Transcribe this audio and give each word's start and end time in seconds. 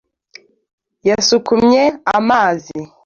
yasukumye 1.07 1.81
amazi 2.17 2.79